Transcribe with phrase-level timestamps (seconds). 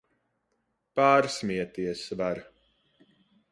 [1.01, 2.43] Pārsmieties var!